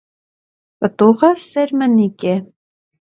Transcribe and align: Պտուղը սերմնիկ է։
Պտուղը 0.85 1.31
սերմնիկ 1.45 2.27
է։ 2.33 2.35